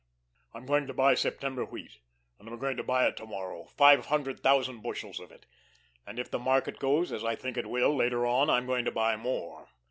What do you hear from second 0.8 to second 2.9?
to buy September wheat, and I'm going to